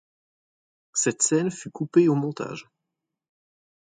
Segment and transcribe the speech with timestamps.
[0.93, 2.67] Cette scène fut coupée au montage.